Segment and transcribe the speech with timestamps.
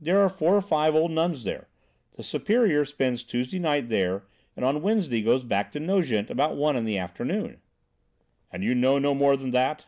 [0.00, 1.66] "There are four or five old nuns there.
[2.14, 4.22] The Superior spends Tuesday night there
[4.54, 7.56] and on Wednesday goes back to Nogent about one in the afternoon."
[8.52, 9.86] "And you know no more than that?"